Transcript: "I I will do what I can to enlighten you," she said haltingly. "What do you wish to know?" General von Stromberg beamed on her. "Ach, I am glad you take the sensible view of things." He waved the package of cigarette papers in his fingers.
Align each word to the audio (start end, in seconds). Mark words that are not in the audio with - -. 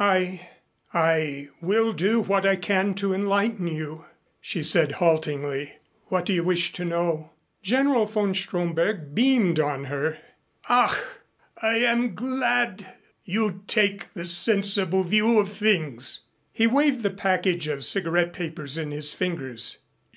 "I 0.00 0.48
I 0.92 1.48
will 1.60 1.92
do 1.92 2.20
what 2.20 2.44
I 2.44 2.56
can 2.56 2.92
to 2.94 3.14
enlighten 3.14 3.68
you," 3.68 4.04
she 4.40 4.64
said 4.64 4.90
haltingly. 4.98 5.74
"What 6.06 6.26
do 6.26 6.32
you 6.32 6.42
wish 6.42 6.72
to 6.72 6.84
know?" 6.84 7.30
General 7.62 8.06
von 8.06 8.34
Stromberg 8.34 9.14
beamed 9.14 9.60
on 9.60 9.84
her. 9.84 10.18
"Ach, 10.68 10.96
I 11.62 11.76
am 11.76 12.16
glad 12.16 12.94
you 13.24 13.62
take 13.68 14.12
the 14.12 14.26
sensible 14.26 15.04
view 15.04 15.38
of 15.38 15.48
things." 15.50 16.22
He 16.52 16.66
waved 16.66 17.04
the 17.04 17.10
package 17.10 17.68
of 17.68 17.84
cigarette 17.84 18.32
papers 18.32 18.76
in 18.76 18.90
his 18.90 19.12
fingers. 19.12 19.78